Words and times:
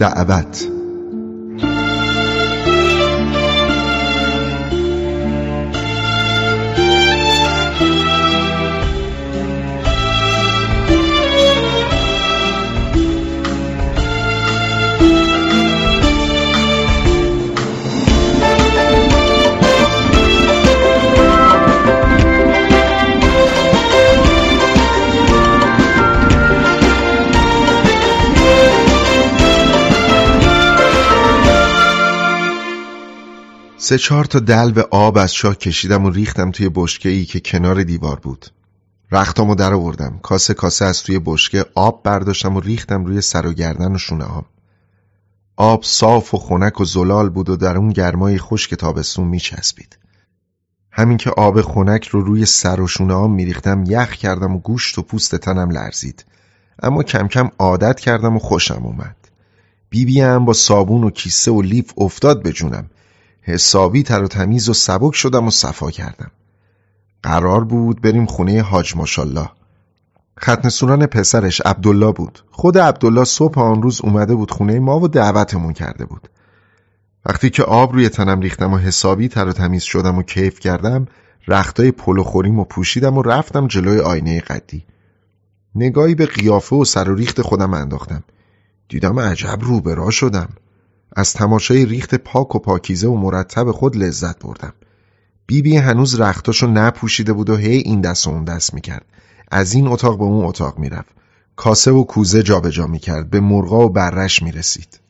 دعوت. 0.00 0.79
سه 33.90 33.98
چهار 33.98 34.24
تا 34.24 34.38
دلو 34.38 34.82
آب 34.90 35.18
از 35.18 35.34
شاه 35.34 35.56
کشیدم 35.56 36.04
و 36.04 36.10
ریختم 36.10 36.50
توی 36.50 36.70
بشکه 36.74 37.08
ای 37.08 37.24
که 37.24 37.40
کنار 37.40 37.82
دیوار 37.82 38.20
بود. 38.20 38.46
رختامو 39.12 39.54
در 39.54 39.74
آوردم. 39.74 40.18
کاسه 40.22 40.54
کاسه 40.54 40.84
از 40.84 41.02
توی 41.02 41.18
بشکه 41.18 41.66
آب 41.74 42.02
برداشتم 42.02 42.56
و 42.56 42.60
ریختم 42.60 43.04
روی 43.04 43.20
سر 43.20 43.46
و 43.46 43.52
گردن 43.52 43.94
و 43.94 43.98
شونه 43.98 44.24
هم. 44.24 44.44
آب 45.56 45.84
صاف 45.84 46.34
و 46.34 46.38
خنک 46.38 46.80
و 46.80 46.84
زلال 46.84 47.28
بود 47.28 47.48
و 47.48 47.56
در 47.56 47.76
اون 47.76 47.88
گرمای 47.88 48.38
خشک 48.38 48.74
تابستون 48.74 49.28
میچسبید. 49.28 49.98
همین 50.92 51.16
که 51.16 51.30
آب 51.30 51.60
خنک 51.60 52.08
رو 52.08 52.20
روی 52.20 52.46
سر 52.46 52.80
و 52.80 52.86
شونه 52.86 53.14
هم 53.14 53.30
میریختم 53.30 53.84
یخ 53.86 54.12
کردم 54.12 54.54
و 54.56 54.58
گوشت 54.58 54.98
و 54.98 55.02
پوست 55.02 55.36
تنم 55.36 55.70
لرزید. 55.70 56.24
اما 56.82 57.02
کم 57.02 57.28
کم 57.28 57.50
عادت 57.58 58.00
کردم 58.00 58.36
و 58.36 58.38
خوشم 58.38 58.82
اومد. 58.82 59.16
بیبی 59.88 60.22
با 60.22 60.52
صابون 60.52 61.04
و 61.04 61.10
کیسه 61.10 61.50
و 61.50 61.62
لیف 61.62 61.92
افتاد 61.96 62.42
به 62.42 62.52
جونم. 62.52 62.90
حسابی 63.42 64.02
تر 64.02 64.22
و 64.22 64.28
تمیز 64.28 64.68
و 64.68 64.72
سبک 64.72 65.14
شدم 65.14 65.46
و 65.46 65.50
صفا 65.50 65.90
کردم. 65.90 66.30
قرار 67.22 67.64
بود 67.64 68.00
بریم 68.00 68.26
خونه 68.26 68.62
حاج 68.62 68.96
ماشالله 68.96 69.50
ختن 70.40 70.68
سوران 70.68 71.06
پسرش 71.06 71.60
عبدالله 71.60 72.12
بود. 72.12 72.44
خود 72.50 72.78
عبدالله 72.78 73.24
صبح 73.24 73.58
آن 73.58 73.82
روز 73.82 74.00
اومده 74.00 74.34
بود 74.34 74.50
خونه 74.50 74.80
ما 74.80 75.00
و 75.00 75.08
دعوتمون 75.08 75.72
کرده 75.72 76.04
بود. 76.04 76.28
وقتی 77.26 77.50
که 77.50 77.62
آب 77.62 77.92
روی 77.92 78.08
تنم 78.08 78.40
ریختم 78.40 78.72
و 78.72 78.78
حسابی 78.78 79.28
تر 79.28 79.48
و 79.48 79.52
تمیز 79.52 79.82
شدم 79.82 80.18
و 80.18 80.22
کیف 80.22 80.60
کردم 80.60 81.06
رختای 81.48 81.90
پلو 81.90 82.22
خوریم 82.22 82.58
و 82.58 82.64
پوشیدم 82.64 83.18
و 83.18 83.22
رفتم 83.22 83.66
جلوی 83.66 84.00
آینه 84.00 84.40
قدی. 84.40 84.84
نگاهی 85.74 86.14
به 86.14 86.26
قیافه 86.26 86.76
و 86.76 86.84
سر 86.84 87.10
و 87.10 87.14
ریخت 87.14 87.42
خودم 87.42 87.74
انداختم. 87.74 88.24
دیدم 88.88 89.18
عجب 89.18 89.58
روبرا 89.60 90.10
شدم. 90.10 90.48
از 91.16 91.32
تماشای 91.32 91.86
ریخت 91.86 92.14
پاک 92.14 92.54
و 92.54 92.58
پاکیزه 92.58 93.08
و 93.08 93.16
مرتب 93.16 93.70
خود 93.70 93.96
لذت 93.96 94.38
بردم. 94.38 94.72
بیبی 95.46 95.70
بی 95.70 95.76
هنوز 95.76 96.20
رختاشو 96.20 96.66
نپوشیده 96.66 97.32
بود 97.32 97.50
و 97.50 97.56
هی 97.56 97.76
این 97.76 98.00
دست 98.00 98.26
و 98.26 98.30
اون 98.30 98.44
دست 98.44 98.74
می‌کرد. 98.74 99.04
از 99.50 99.72
این 99.72 99.86
اتاق 99.86 100.18
به 100.18 100.24
اون 100.24 100.44
اتاق 100.44 100.78
می‌رفت. 100.78 101.10
کاسه 101.56 101.90
و 101.90 102.04
کوزه 102.04 102.42
جابجا 102.42 102.70
جا 102.70 102.86
می‌کرد. 102.86 103.30
به 103.30 103.40
مرغا 103.40 103.86
و 103.86 103.88
برش 103.88 104.42
می‌رسید. 104.42 105.00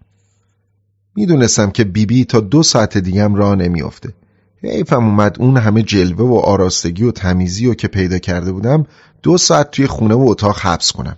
می‌دونستم 1.16 1.70
که 1.70 1.84
بیبی 1.84 2.06
بی 2.06 2.24
تا 2.24 2.40
دو 2.40 2.62
ساعت 2.62 2.98
دیگم 2.98 3.34
راه 3.34 3.54
نمیافته. 3.54 4.14
حیفم 4.62 5.04
اومد 5.04 5.36
اون 5.40 5.56
همه 5.56 5.82
جلوه 5.82 6.24
و 6.24 6.34
آراستگی 6.34 7.04
و 7.04 7.12
تمیزی 7.12 7.66
و 7.66 7.74
که 7.74 7.88
پیدا 7.88 8.18
کرده 8.18 8.52
بودم 8.52 8.86
دو 9.22 9.38
ساعت 9.38 9.70
توی 9.70 9.86
خونه 9.86 10.14
و 10.14 10.24
اتاق 10.28 10.58
حبس 10.58 10.92
کنم. 10.92 11.16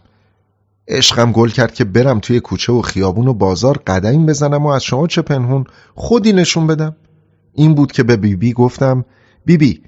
عشقم 0.88 1.32
گل 1.32 1.48
کرد 1.48 1.74
که 1.74 1.84
برم 1.84 2.20
توی 2.20 2.40
کوچه 2.40 2.72
و 2.72 2.82
خیابون 2.82 3.28
و 3.28 3.34
بازار 3.34 3.78
قدم 3.86 4.26
بزنم 4.26 4.66
و 4.66 4.68
از 4.68 4.84
شما 4.84 5.06
چه 5.06 5.22
پنهون 5.22 5.64
خودی 5.94 6.32
نشون 6.32 6.66
بدم. 6.66 6.96
این 7.52 7.74
بود 7.74 7.92
که 7.92 8.02
به 8.02 8.16
بیبی 8.16 8.36
بی 8.36 8.52
گفتم 8.52 9.04
بیبی 9.44 9.72
بی 9.72 9.82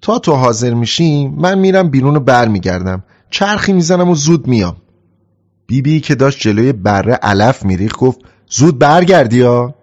تا 0.00 0.18
تو 0.18 0.32
حاضر 0.32 0.74
میشی 0.74 1.28
من 1.28 1.58
میرم 1.58 1.88
بیرون 1.88 2.16
و 2.16 2.20
برمیگردم. 2.20 3.04
چرخی 3.30 3.72
می‌زنم 3.72 4.08
و 4.08 4.14
زود 4.14 4.46
میام. 4.46 4.76
بیبی 5.66 5.92
بی 5.92 6.00
که 6.00 6.14
داشت 6.14 6.40
جلوی 6.40 6.72
بره 6.72 7.12
علف 7.12 7.64
میریخ 7.64 7.92
گفت 7.98 8.20
زود 8.50 8.78
برگردی 8.78 9.40
ها. 9.40 9.74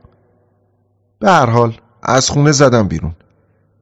به 1.20 1.30
هر 1.30 1.50
حال 1.50 1.74
از 2.03 2.30
خونه 2.30 2.52
زدم 2.52 2.88
بیرون. 2.88 3.16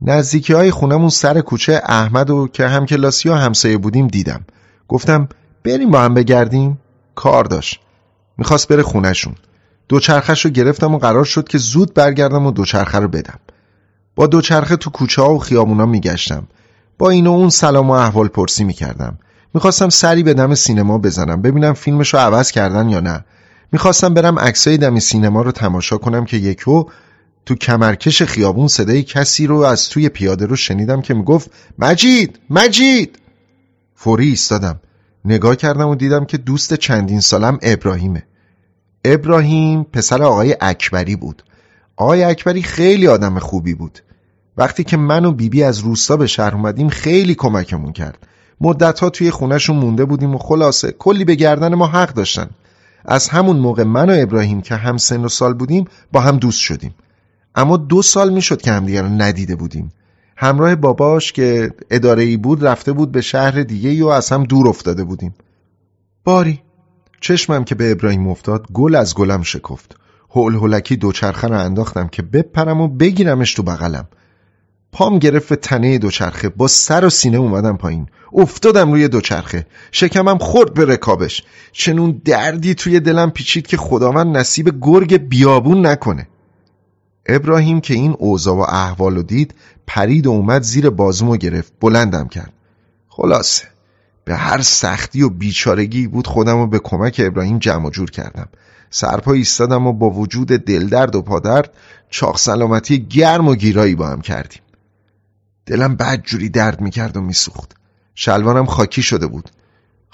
نزدیکی 0.02 0.54
های 0.54 0.72
خونمون 0.72 1.10
سر 1.10 1.42
کوچه 1.42 1.82
احمد 1.86 2.30
و 2.30 2.48
که 2.48 2.68
هم 2.68 2.86
کلاسی 2.86 3.30
و 3.30 3.34
همسایه 3.34 3.78
بودیم 3.78 4.08
دیدم. 4.08 4.46
گفتم 4.88 5.30
بریم 5.64 5.92
با 5.92 6.02
هم 6.02 6.14
بگردیم. 6.14 6.80
کار 7.16 7.44
داشت. 7.44 7.80
می‌خواست 8.38 8.68
بره 8.68 8.84
خونشون 8.84 9.36
دوچرخش 9.90 10.46
رو 10.46 10.52
گرفتم 10.52 10.96
و 10.96 10.98
قرار 10.98 11.26
شد 11.26 11.48
که 11.48 11.58
زود 11.58 11.94
برگردم 11.94 12.46
و 12.46 12.52
دوچرخه 12.52 13.00
رو 13.00 13.08
بدم. 13.08 13.40
با 14.16 14.28
دوچرخه 14.28 14.76
تو 14.76 14.90
کوچه 14.90 15.22
ها 15.22 15.34
و 15.34 15.40
خیابونا 15.40 15.86
میگشتم. 15.86 16.48
با 16.98 17.10
این 17.10 17.28
و 17.28 17.32
اون 17.32 17.50
سلام 17.50 17.90
و 17.90 17.94
احوال 17.94 18.28
پرسی 18.28 18.64
می‌کردم. 18.64 19.18
می‌خواستم 19.54 19.90
سری 19.90 20.24
به 20.24 20.34
دم 20.34 20.56
سینما 20.56 20.98
بزنم 20.98 21.42
ببینم 21.42 21.74
فیلمش 21.74 22.14
رو 22.14 22.20
عوض 22.20 22.52
کردن 22.52 22.90
یا 22.90 23.00
نه. 23.00 23.26
می‌خواستم 23.72 24.14
برم 24.14 24.40
عکسای 24.40 24.78
دم 24.78 25.00
سینما 25.00 25.42
رو 25.42 25.52
تماشا 25.52 25.98
کنم 25.98 26.26
که 26.26 26.38
یکو 26.38 26.84
تو 27.46 27.56
کمرکش 27.56 28.24
خیابون 28.24 28.68
صدای 28.68 29.04
کسی 29.04 29.48
رو 29.48 29.58
از 29.60 29.90
توی 29.90 30.10
پیاده 30.10 30.46
رو 30.46 30.56
شنیدم 30.56 31.02
که 31.02 31.14
می‌گفت 31.14 31.52
مجید! 31.80 32.40
مجید! 32.50 33.20
فوری 33.96 34.28
ایستادم. 34.28 34.80
نگاه 35.26 35.56
کردم 35.56 35.88
و 35.88 35.96
دیدم 35.96 36.26
که 36.26 36.38
دوست 36.38 36.74
چندین 36.74 37.20
سالم 37.20 37.60
ابراهیمه. 37.62 38.24
ابراهیم 39.06 39.84
پسر 39.84 40.24
آقای 40.24 40.58
اکبری 40.62 41.16
بود. 41.16 41.44
آقای 41.96 42.24
اکبری 42.24 42.64
خیلی 42.64 43.08
آدم 43.08 43.40
خوبی 43.40 43.74
بود. 43.74 44.00
وقتی 44.58 44.84
که 44.84 44.98
من 44.98 45.26
و 45.26 45.32
بیبی 45.32 45.50
بی 45.50 45.64
از 45.64 45.80
روستا 45.80 46.18
به 46.18 46.28
شهر 46.28 46.56
اومدیم 46.56 46.90
خیلی 46.90 47.36
کمکمون 47.36 47.94
کرد. 47.94 48.28
مدتها 48.62 49.10
توی 49.10 49.32
خونهشون 49.32 49.76
مونده 49.76 50.06
بودیم 50.06 50.36
و 50.36 50.38
خلاصه 50.38 50.92
کلی 50.92 51.26
به 51.26 51.36
گردن 51.36 51.76
ما 51.76 51.88
حق 51.88 52.14
داشتن. 52.14 52.50
از 53.06 53.30
همون 53.30 53.58
موقع 53.58 53.84
من 53.84 54.10
و 54.10 54.16
ابراهیم 54.22 54.62
که 54.62 54.76
هم 54.76 54.98
سن 54.98 55.26
و 55.26 55.30
سال 55.30 55.54
بودیم 55.54 55.86
با 56.12 56.22
هم 56.22 56.38
دوست 56.38 56.60
شدیم. 56.60 56.96
اما 57.56 57.78
دو 57.78 58.02
سال 58.02 58.34
می‌شد 58.34 58.62
که 58.62 58.72
همدیگر 58.72 59.02
رو 59.02 59.10
ندیده 59.10 59.56
بودیم. 59.56 59.92
همراه 60.36 60.76
باباش 60.76 61.32
که 61.32 61.74
اداره 61.90 62.24
ای 62.24 62.38
بود 62.38 62.66
رفته 62.66 62.94
بود 62.94 63.12
به 63.12 63.22
شهر 63.22 63.64
دیگه 63.64 64.04
و 64.04 64.08
از 64.08 64.30
هم 64.30 64.44
دور 64.44 64.68
افتاده 64.68 65.04
بودیم. 65.04 65.34
باری 66.24 66.62
چشمم 67.22 67.64
که 67.64 67.76
به 67.76 67.92
ابراهیم 67.92 68.28
افتاد 68.28 68.68
گل 68.74 68.96
از 68.96 69.16
گلم 69.16 69.44
شکفت. 69.44 69.96
هول 70.30 70.56
هولکی 70.56 70.96
دوچرخه 70.96 71.48
رو 71.48 71.60
انداختم 71.60 72.08
که 72.08 72.22
بپرم 72.22 72.82
و 72.82 72.88
بگیرمش 72.88 73.54
تو 73.54 73.64
بغلم. 73.64 74.08
پام 74.92 75.20
گرفت 75.20 75.54
تنه 75.54 75.98
دوچرخه 75.98 76.50
با 76.50 76.68
سر 76.68 77.06
و 77.06 77.10
سینه 77.10 77.38
اومدم 77.38 77.78
پایین. 77.78 78.08
افتادم 78.34 78.92
روی 78.92 79.08
دوچرخه. 79.08 79.68
شکمم 79.92 80.38
خورد 80.38 80.74
به 80.74 80.86
رکابش. 80.86 81.44
چنون 81.72 82.22
دردی 82.26 82.76
توی 82.76 83.00
دلم 83.00 83.32
پیچید 83.32 83.68
که 83.68 83.78
خداوند 83.78 84.38
نصیب 84.38 84.78
گرگ 84.82 85.18
بیابون 85.18 85.86
نکنه. 85.86 86.28
ابراهیم 87.26 87.82
که 87.82 87.94
این 87.94 88.16
اوضاع 88.20 88.56
و 88.56 88.60
احوال 88.60 89.16
رو 89.16 89.24
دید 89.24 89.54
پرید 89.88 90.28
و 90.28 90.32
اومد 90.32 90.62
زیر 90.62 90.90
بازومو 90.90 91.38
گرفت. 91.38 91.74
بلندم 91.82 92.28
کرد. 92.28 92.54
خلاصه 93.08 93.64
به 94.26 94.36
هر 94.36 94.62
سختی 94.62 95.22
و 95.22 95.30
بیچارگی 95.30 96.08
بود 96.08 96.28
خودم 96.28 96.58
رو 96.58 96.68
به 96.68 96.80
کمک 96.80 97.22
ابراهیم 97.24 97.60
جمع 97.60 97.90
جور 97.90 98.12
کردم. 98.12 98.50
سرپا 98.90 99.34
ایستادم 99.34 99.88
و 99.88 99.94
با 99.94 100.10
وجود 100.10 100.48
دلدرد 100.48 101.16
و 101.16 101.22
پادرد 101.22 101.74
چاق 102.10 102.38
سلامتی 102.38 103.06
گرم 103.06 103.48
و 103.48 103.56
گیرایی 103.56 103.96
با 103.96 104.08
هم 104.08 104.22
کردیم. 104.22 104.62
دلم 105.66 105.96
بد 105.96 106.22
جوری 106.22 106.50
درد 106.50 106.82
می‌کرد 106.82 107.18
و 107.18 107.22
میسوخت. 107.22 107.76
شلوارم 108.16 108.66
خاکی 108.66 109.02
شده 109.02 109.28
بود. 109.28 109.50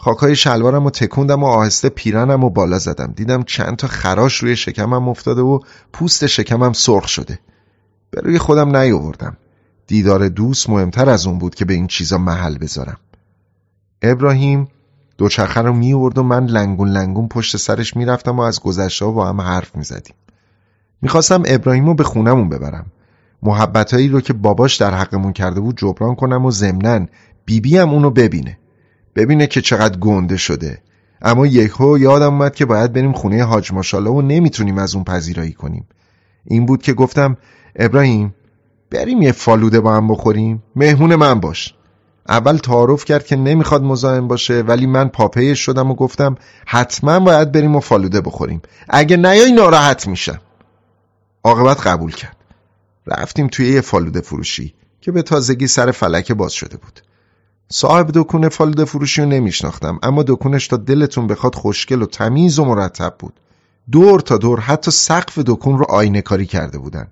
خاکای 0.02 0.36
شلوارم 0.36 0.84
رو 0.84 0.90
تکوندم 0.90 1.44
و 1.44 1.48
آهسته 1.48 1.90
پیرنم 1.90 2.44
و 2.44 2.50
بالا 2.50 2.80
زدم. 2.80 3.14
دیدم 3.16 3.44
چند 3.44 3.76
تا 3.76 3.88
خراش 3.88 4.36
روی 4.38 4.56
شکمم 4.56 5.10
افتاده 5.10 5.42
و 5.42 5.60
پوست 5.94 6.26
شکمم 6.26 6.74
سرخ 6.74 7.08
شده. 7.08 7.40
به 8.12 8.22
روی 8.22 8.38
خودم 8.38 8.78
نیاوردم. 8.78 9.38
دیدار 9.88 10.30
دوست 10.30 10.70
مهمتر 10.70 11.10
از 11.10 11.28
اون 11.28 11.40
بود 11.40 11.56
که 11.56 11.66
به 11.66 11.74
این 11.74 11.88
چیزا 11.88 12.18
محل 12.18 12.58
بذارم. 12.58 12.98
ابراهیم 14.02 14.68
دوچرخه 15.18 15.62
رو 15.62 15.74
میورد 15.74 16.18
و 16.18 16.24
من 16.24 16.46
لنگون 16.46 16.90
لنگون 16.90 17.28
پشت 17.28 17.58
سرش 17.58 17.96
می‌رفتم 17.96 18.40
و 18.40 18.42
از 18.42 18.60
گذشته 18.60 19.06
با 19.06 19.28
هم 19.28 19.42
حرف 19.42 19.76
می‌زدیم. 19.76 20.16
می‌خواستم 21.02 21.44
ابراهیم 21.46 21.86
رو 21.86 21.94
به 21.94 22.04
خونمون 22.04 22.50
ببرم. 22.50 22.86
محبتهایی 23.44 24.08
رو 24.08 24.22
که 24.22 24.34
باباش 24.34 24.76
در 24.78 24.94
حقمون 24.94 25.34
کرده 25.34 25.60
بود 25.60 25.78
جبران 25.78 26.16
کنم 26.16 26.46
و 26.46 26.52
ضمنا 26.52 27.06
بیبی 27.46 27.78
هم 27.78 27.90
اونو 27.90 28.10
ببینه. 28.10 28.59
ببینه 29.20 29.48
که 29.48 29.62
چقدر 29.62 29.98
گنده 29.98 30.38
شده. 30.38 30.82
اما 31.22 31.48
یکهو 31.48 31.98
یادم 31.98 32.34
اومد 32.34 32.56
که 32.56 32.66
باید 32.66 32.94
بریم 32.94 33.14
خونه 33.14 33.44
حاج 33.44 33.74
ماشالله 33.74 34.10
و 34.10 34.22
نمی‌تونیم 34.22 34.78
از 34.78 34.96
اون 34.96 35.04
پذیرایی 35.04 35.52
کنیم. 35.52 35.88
این 36.46 36.66
بود 36.66 36.82
که 36.82 36.94
گفتم 36.94 37.38
ابراهیم 37.76 38.36
بریم 38.92 39.22
یه 39.22 39.32
فالوده 39.32 39.80
با 39.80 39.96
هم 39.96 40.08
بخوریم. 40.08 40.64
مهمون 40.76 41.16
من 41.16 41.40
باش. 41.40 41.74
اول 42.30 42.58
تعارف 42.58 43.06
کرد 43.06 43.26
که 43.26 43.36
نمی‌خواد 43.36 43.84
مزاحم 43.84 44.28
باشه 44.28 44.62
ولی 44.62 44.86
من 44.86 45.08
پاپیش 45.08 45.60
شدم 45.60 45.92
و 45.92 45.96
گفتم 45.96 46.36
حتما 46.66 47.20
باید 47.20 47.52
بریم 47.52 47.76
و 47.76 47.80
فالوده 47.80 48.22
بخوریم. 48.22 48.62
اگه 48.90 49.18
نیای 49.18 49.52
ناراحت 49.52 50.08
میشم. 50.08 50.40
عاقبت 51.44 51.88
قبول 51.88 52.12
کرد. 52.12 52.38
رفتیم 53.08 53.48
توی 53.48 53.70
یه 53.70 53.82
فالوده 53.82 54.22
فروشی 54.22 54.74
که 55.02 55.12
به 55.12 55.22
تازگی 55.22 55.68
سر 55.68 55.92
فلکه 55.92 56.34
باز 56.34 56.54
شده 56.54 56.78
بود. 56.78 57.02
صاحب 57.72 58.12
دکون 58.14 58.50
فالوده 58.50 58.86
فروشی 58.86 59.22
رو 59.22 59.28
نمیشناختم 59.28 60.00
اما 60.04 60.24
دکونش 60.24 60.68
تا 60.68 60.78
دلتون 60.78 61.28
بخواد 61.28 61.56
خوشگل 61.56 62.02
و 62.02 62.06
تمیز 62.06 62.60
و 62.60 62.66
مرتب 62.66 63.16
بود. 63.20 63.34
دور 63.92 64.20
تا 64.20 64.38
دور 64.38 64.60
حتی 64.60 64.92
سقف 64.92 65.40
دکون 65.40 65.78
رو 65.78 65.86
آینه 65.90 66.22
کاری 66.22 66.46
کرده 66.46 66.78
بودن. 66.78 67.08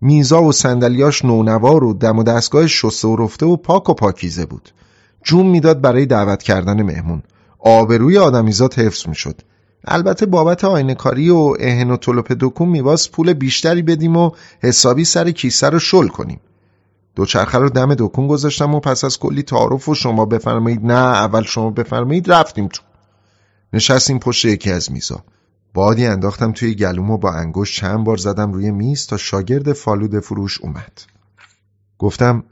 میزا 0.00 0.42
و 0.42 0.52
صندلیاش 0.52 1.24
نونوار 1.24 1.84
و 1.84 1.92
دم 1.92 2.18
و 2.18 2.22
دستگاه 2.22 2.66
شسته 2.66 3.08
و 3.08 3.16
رفته 3.16 3.46
و 3.46 3.56
پاک 3.56 3.90
و 3.90 3.94
پاکیزه 3.94 4.46
بود. 4.46 4.70
جون 5.24 5.46
می‌داد 5.46 5.80
برای 5.80 6.06
دعوت 6.06 6.42
کردن 6.42 6.82
مهمون. 6.82 7.22
آبروی 7.58 8.18
آدمیزاد 8.18 8.74
حفظ 8.74 9.08
می‌شد. 9.08 9.40
البته 9.84 10.26
بابت 10.26 10.64
آینه 10.64 10.94
کاری 10.94 11.30
و 11.30 11.54
اهن 11.60 11.90
و 11.90 11.96
طلوپ 11.96 12.32
دکون 12.40 12.68
میواز 12.68 13.12
پول 13.12 13.32
بیشتری 13.32 13.82
بدیم 13.82 14.16
و 14.16 14.30
حسابی 14.62 15.04
سر 15.04 15.30
کیسه 15.30 15.70
رو 15.70 15.78
شل 15.78 16.08
کنیم. 16.08 16.40
دوچرخه 17.18 17.58
رو 17.58 17.68
دم 17.68 17.94
دکون 17.94 18.26
گذاشتم 18.26 18.74
و 18.74 18.80
پس 18.80 19.04
از 19.04 19.18
کلی 19.18 19.42
تعارف 19.42 19.88
و 19.88 19.94
شما 19.94 20.24
بفرمایید. 20.24 20.84
نه 20.84 20.94
اول 20.94 21.42
شما 21.42 21.70
بفرمایید 21.70 22.32
رفتیم 22.32 22.68
تو. 22.68 22.82
نشستیم 23.72 24.18
پشت 24.18 24.44
یکی 24.44 24.72
از 24.72 24.92
میزا. 24.92 25.24
بادی 25.74 26.06
انداختم 26.06 26.52
توی 26.52 26.74
گلوم 26.74 27.10
و 27.10 27.18
با 27.18 27.32
انگشت 27.32 27.80
چند 27.80 28.04
بار 28.04 28.16
زدم 28.16 28.52
روی 28.52 28.70
میز 28.70 29.06
تا 29.06 29.16
شاگرد 29.16 29.72
فالوده 29.72 30.20
فروش 30.20 30.60
اومد. 30.60 30.92
گفتم 31.98 32.44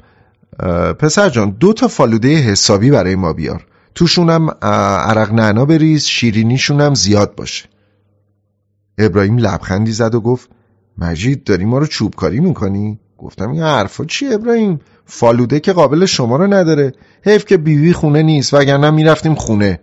پسر 0.99 1.29
جان 1.29 1.51
دو 1.51 1.73
تا 1.73 1.89
فالوده 1.89 2.37
حسابی 2.37 2.91
برای 2.91 3.15
ما 3.15 3.33
بیار. 3.33 3.67
توشونم 3.95 4.51
عرق 4.63 5.33
نعنا 5.33 5.65
بریز 5.65 6.05
شیرینیشونم 6.05 6.95
زیاد 6.95 7.35
باشه. 7.35 7.69
ابراهیم 8.99 9.39
لبخندی 9.39 9.93
زد 9.93 10.15
و 10.15 10.21
گفت 10.21 10.49
مجید 10.99 11.45
داری 11.45 11.65
ما 11.65 11.79
رو 11.79 11.87
چوبکاری 11.87 12.41
می‌کنی؟ 12.41 13.01
گفتم 13.19 13.51
این 13.51 13.63
حرفا 13.63 14.05
چی 14.05 14.27
ابراهیم؟ 14.27 14.81
فالوده 15.05 15.61
که 15.61 15.73
قابل 15.73 16.07
شما 16.07 16.37
رو 16.37 16.47
نداره. 16.47 16.93
حیف 17.23 17.45
که 17.45 17.57
بیوی 17.57 17.93
خونه 17.93 18.23
نیست 18.23 18.55
وگرنه 18.55 18.91
می‌رفتیم 18.91 19.35
خونه. 19.35 19.81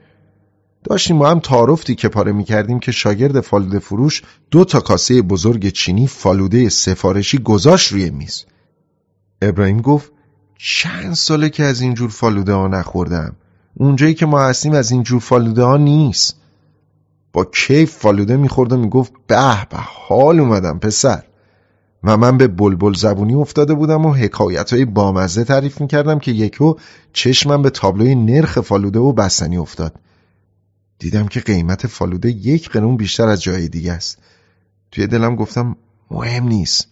داشتیم 0.84 1.20
با 1.20 1.30
هم 1.30 1.40
تعارفتی 1.40 1.96
که 1.96 2.10
پاره 2.10 2.32
می‌کردیم 2.32 2.80
که 2.80 2.92
شاگرد 2.92 3.40
فالوده 3.42 3.80
فروش 3.80 4.22
دو 4.52 4.66
تا 4.66 4.80
کاسه 4.80 5.22
بزرگ 5.22 5.70
چینی 5.70 6.08
فالوده 6.08 6.70
سفارشی 6.70 7.38
گذاشت 7.38 7.92
روی 7.92 8.10
میز. 8.10 8.46
ابراهیم 9.42 9.82
گفت 9.82 10.12
چند 10.58 11.14
ساله 11.14 11.50
که 11.50 11.64
از 11.64 11.82
اینجور 11.82 12.10
فالوده 12.10 12.54
ها 12.54 12.68
نخوردم؟ 12.68 13.36
اونجایی 13.74 14.14
که 14.14 14.26
ما 14.26 14.42
هستیم 14.42 14.74
از 14.74 14.92
اینجور 14.92 15.20
فالوده 15.20 15.64
ها 15.64 15.78
نیست. 15.78 16.36
با 17.34 17.46
کیف 17.46 17.92
فالوده 17.92 18.38
می‌خورد 18.38 18.74
و 18.74 18.78
می‌گفت 18.78 19.14
به 19.28 19.68
به 19.70 19.78
حال 19.78 20.40
اومدم 20.40 20.80
پسر. 20.80 21.24
و 22.04 22.18
من 22.18 22.38
به 22.38 22.48
بلبل 22.48 22.94
زبونی 22.94 23.34
افتاده 23.34 23.74
بودم 23.74 24.06
و 24.06 24.14
حکایت 24.14 24.74
های 24.74 24.86
بامزه 24.86 25.44
تعریف 25.44 25.82
می‌کردم 25.82 26.20
که 26.20 26.32
یکو 26.32 26.76
چشمم 27.14 27.62
به 27.62 27.70
تابلوی 27.70 28.16
نرخ 28.16 28.62
فالوده 28.62 29.00
و 29.00 29.14
بستنی 29.14 29.58
افتاد. 29.58 29.96
دیدم 31.00 31.28
که 31.28 31.40
قیمت 31.40 31.88
فالوده 31.88 32.30
یک 32.30 32.70
قرون 32.70 32.98
بیشتر 32.98 33.28
از 33.28 33.44
جای 33.44 33.68
دیگه 33.68 33.94
است. 33.94 34.18
توی 34.92 35.08
دلم 35.08 35.36
گفتم 35.36 35.76
مهم 36.12 36.48
نیست. 36.48 36.88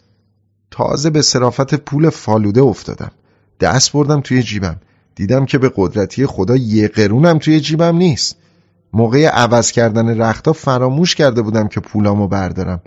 تازه 0.71 1.09
به 1.09 1.21
صرافت 1.21 1.75
پول 1.75 2.09
فالوده 2.09 2.61
افتادم. 2.61 3.11
دست 3.59 3.91
بردم 3.91 4.21
توی 4.21 4.43
جیبم. 4.43 4.75
دیدم 5.15 5.45
که 5.45 5.57
به 5.57 5.71
قدرتی 5.75 6.25
خدا 6.25 6.55
یه 6.55 6.87
قرونم 6.87 7.37
توی 7.37 7.59
جیبم 7.59 7.95
نیست. 7.95 8.35
موقع 8.93 9.27
عوض 9.27 9.71
کردن 9.71 10.21
رختا 10.21 10.53
فراموش 10.53 11.15
کرده 11.15 11.41
بودم 11.41 11.67
که 11.67 11.79
پولامو 11.79 12.27
بردارم. 12.27 12.81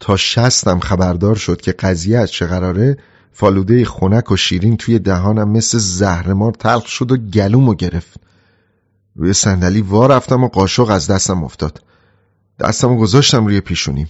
تا 0.00 0.16
شستم 0.16 0.80
خبردار 0.80 1.36
شد 1.36 1.60
که 1.60 1.72
قضیه 1.72 2.18
از 2.18 2.30
چه 2.30 2.46
قراره 2.46 2.96
فالوده 3.32 3.84
خونک 3.84 4.30
و 4.30 4.36
شیرین 4.36 4.76
توی 4.76 4.98
دهانم 4.98 5.50
مثل 5.50 5.78
زهرمار 5.78 6.52
تلخ 6.52 6.86
شد 6.86 7.12
و 7.12 7.16
گلومو 7.16 7.74
گرفت. 7.74 8.20
روی 9.14 9.32
صندلی 9.32 9.80
وا 9.80 10.06
رفتم 10.06 10.44
و 10.44 10.48
قاشق 10.48 10.90
از 10.90 11.06
دستم 11.06 11.44
افتاد. 11.44 11.82
دستمو 12.58 12.96
گذاشتم 12.96 13.46
روی 13.46 13.60
پیشونیم. 13.60 14.08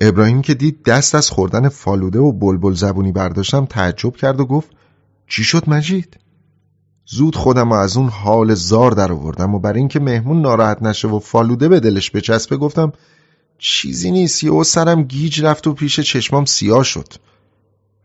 ابراهیم 0.00 0.42
که 0.42 0.54
دید 0.54 0.82
دست 0.84 1.14
از 1.14 1.30
خوردن 1.30 1.68
فالوده 1.68 2.18
و 2.18 2.32
بلبل 2.32 2.72
زبونی 2.72 3.12
برداشتم 3.12 3.64
تعجب 3.64 4.16
کرد 4.16 4.40
و 4.40 4.46
گفت 4.46 4.68
چی 5.28 5.44
شد 5.44 5.70
مجید؟ 5.70 6.16
زود 7.06 7.36
خودم 7.36 7.72
از 7.72 7.96
اون 7.96 8.08
حال 8.08 8.54
زار 8.54 8.90
در 8.90 9.12
آوردم 9.12 9.54
و 9.54 9.58
برای 9.58 9.78
اینکه 9.78 10.00
مهمون 10.00 10.40
ناراحت 10.40 10.82
نشه 10.82 11.08
و 11.08 11.18
فالوده 11.18 11.68
به 11.68 11.80
دلش 11.80 12.10
بچسبه 12.10 12.56
گفتم 12.56 12.92
چیزی 13.58 14.10
نیست. 14.10 14.44
یه 14.44 14.62
سرم 14.62 15.02
گیج 15.02 15.44
رفت 15.44 15.66
و 15.66 15.74
پیش 15.74 16.00
چشمام 16.00 16.44
سیاه 16.44 16.84
شد. 16.84 17.08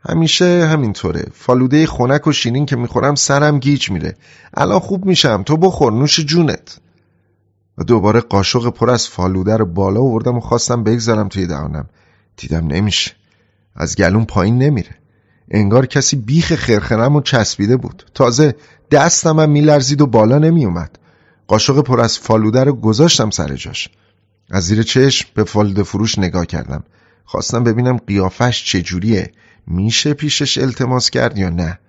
همیشه 0.09 0.67
همینطوره. 0.71 1.25
فالوده 1.33 1.87
خونک 1.87 2.27
و 2.27 2.31
شیرین 2.31 2.65
که 2.65 2.75
می‌خورم 2.75 3.15
سرم 3.15 3.59
گیج 3.59 3.91
میره. 3.91 4.15
الان 4.53 4.79
خوب 4.79 5.05
میشم. 5.05 5.43
تو 5.43 5.57
بخور. 5.57 5.93
نوش 5.93 6.19
جونت. 6.19 6.77
و 7.77 7.83
دوباره 7.83 8.19
قاشق 8.19 8.69
پر 8.69 8.89
از 8.89 9.07
فالوده 9.07 9.57
رو 9.57 9.65
بالا 9.65 10.01
آوردم 10.01 10.37
و 10.37 10.39
خواستم 10.39 10.83
بگذارم 10.83 11.27
توی 11.27 11.47
دهانم. 11.47 11.89
دیدم 12.37 12.67
نمیشه. 12.67 13.11
از 13.75 13.95
گلون 13.95 14.25
پایین 14.25 14.57
نمیره. 14.57 14.95
انگار 15.51 15.85
کسی 15.85 16.15
بیخ 16.15 16.55
خرخرم 16.55 17.15
و 17.15 17.21
چسبیده 17.21 17.77
بود. 17.77 18.03
تازه 18.13 18.55
دستم 18.91 19.39
هم 19.39 19.49
میلرزید 19.49 20.01
و 20.01 20.07
بالا 20.07 20.39
نمیومد. 20.39 20.99
قاشق 21.47 21.81
پر 21.81 22.01
از 22.01 22.19
فالوده 22.19 22.63
رو 22.63 22.73
گذاشتم 22.73 23.29
سر 23.29 23.55
جاش. 23.55 23.89
از 24.53 24.63
زیر 24.63 24.83
چشم 24.83 25.29
به 25.33 25.43
فالوده 25.43 25.83
فروش 25.83 26.19
نگاه 26.19 26.45
کردم. 26.45 26.83
خواستم 27.25 27.63
ببینم 27.63 27.97
قیافش 27.97 28.65
چجوریه. 28.65 29.31
میشه 29.67 30.13
پیشش 30.13 30.57
التماس 30.57 31.09
کرد 31.09 31.37
یا 31.37 31.49
نه؟ 31.49 31.79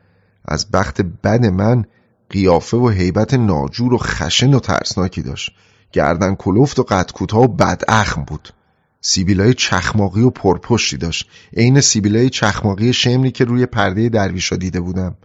از 0.45 0.71
بخت 0.71 1.03
بد 1.03 1.47
من 1.47 1.85
قیافه 2.31 2.77
و 2.77 2.89
حیبت 2.89 3.35
ناجور 3.35 3.95
و 3.95 3.99
خشن 3.99 4.55
و 4.55 4.61
ترسناکی 4.61 5.23
داشت. 5.23 5.53
گردن 5.93 6.35
کلفت 6.35 6.79
و 6.79 6.83
قد 6.83 7.13
کوتاه 7.13 7.43
و 7.43 7.49
بداخم 7.49 8.23
بود. 8.23 8.49
سیبیلای 9.01 9.55
چخماقی 9.55 10.23
و 10.23 10.31
پرپشتی 10.31 10.97
داشت. 10.97 11.31
عین 11.57 11.81
سیبیلای 11.81 12.31
چخماقی 12.31 12.93
شمری 12.93 13.31
که 13.31 13.45
روی 13.45 13.67
پرده 13.67 14.09
درویشا 14.09 14.57
دیده 14.57 14.81
بودم. 14.81 15.17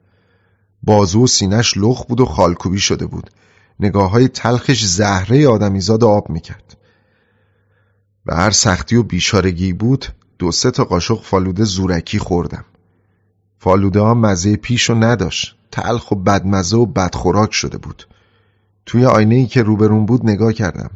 بازو 0.84 1.24
و 1.24 1.28
سینش 1.28 1.78
لخ 1.78 2.06
بود 2.06 2.22
و 2.22 2.26
خالکوبی 2.26 2.80
شده 2.80 3.06
بود. 3.06 3.30
نگاه 3.80 4.12
های 4.12 4.28
تلخش 4.28 4.86
زهره 4.86 5.48
آدمیزاد 5.48 6.04
آب 6.04 6.30
می‌کرد. 6.30 6.77
و 8.28 8.36
هر 8.36 8.52
سختی 8.52 8.96
و 8.96 9.04
بیشارگی 9.04 9.74
بود 9.74 10.06
دو 10.40 10.52
سه 10.52 10.72
تا 10.72 10.84
قاشق 10.84 11.22
فالوده 11.24 11.64
زورکی 11.64 12.20
خوردم. 12.20 12.66
فالوده 13.60 14.00
ها 14.00 14.14
مزه 14.14 14.56
پیش 14.56 14.90
و 14.90 14.96
نداشت 14.96 15.56
تلخ 15.72 16.12
و 16.12 16.16
بدمزه 16.16 16.78
و 16.78 16.86
بدخوراک 16.86 17.54
شده 17.54 17.78
بود. 17.78 18.08
توی 18.86 19.06
آینه 19.06 19.36
ای 19.36 19.46
که 19.46 19.64
روبرون 19.64 20.06
بود 20.06 20.26
نگاه 20.26 20.54
کردم. 20.54 20.90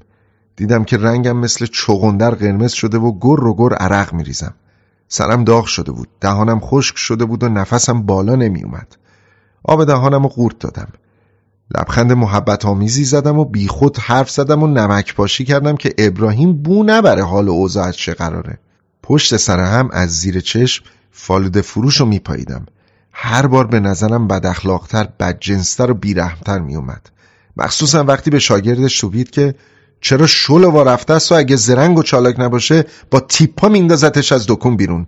دیدم 0.55 0.83
که 0.83 0.97
رنگم 0.97 1.37
مثل 1.37 1.65
چغندر 1.65 2.31
قرمز 2.31 2.71
شده 2.71 2.97
و 2.97 3.19
گر 3.19 3.43
و 3.43 3.55
گر 3.55 3.75
عرق 3.75 4.13
میریزم. 4.13 4.53
سرم 5.07 5.43
داغ 5.43 5.65
شده 5.65 5.91
بود 5.91 6.07
دهانم 6.21 6.59
خشک 6.59 6.97
شده 6.97 7.25
بود 7.25 7.43
و 7.43 7.49
نفسم 7.49 8.01
بالا 8.01 8.35
نمی 8.35 8.63
اومد 8.63 8.95
آب 9.63 9.85
دهانم 9.85 10.23
رو 10.23 10.29
قورت 10.29 10.59
دادم. 10.59 10.87
لبخند 11.77 12.11
محبت 12.11 12.65
آمیزی 12.65 13.03
زدم 13.03 13.39
و 13.39 13.45
بیخود 13.45 13.97
حرف 13.97 14.29
زدم 14.29 14.63
و 14.63 14.67
نمک 14.67 15.15
پاشی 15.15 15.45
کردم 15.45 15.77
که 15.77 15.93
ابراهیم 15.97 16.53
بو 16.53 16.83
نبره 16.83 17.23
حال 17.23 17.49
اوضاع 17.49 17.87
از 17.87 17.97
چه 17.97 18.13
قراره. 18.13 18.59
پشت 19.03 19.37
سر 19.37 19.59
هم 19.59 19.89
از 19.91 20.09
زیر 20.09 20.39
چشم 20.39 20.85
فالوده 21.11 21.61
فروش 21.61 21.97
رو 21.97 22.05
میپاییدم. 22.05 22.65
هر 23.13 23.47
بار 23.47 23.67
به 23.67 23.79
نظرم 23.79 24.27
بد 24.27 24.45
اخلاقتر 24.45 25.07
بدجنستر 25.19 25.91
و 25.91 25.93
بیرحمتر 25.93 26.59
میومد 26.59 27.09
مخصوصا 27.57 28.03
وقتی 28.03 28.29
به 28.29 28.39
شاگردش 28.39 28.99
توبید 28.99 29.29
که 29.29 29.55
چرا 30.01 30.27
شل 30.27 30.63
و 30.63 30.83
رفته 30.83 31.13
است 31.13 31.31
و 31.31 31.35
اگه 31.35 31.55
زرنگ 31.55 31.97
و 31.97 32.03
چالاک 32.03 32.39
نباشه 32.39 32.85
با 33.11 33.19
تیپا 33.19 33.69
میندازتش 33.69 34.31
از 34.31 34.45
دکون 34.47 34.77
بیرون. 34.77 35.07